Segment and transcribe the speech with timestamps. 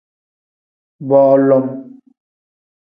[1.11, 1.69] Bolom.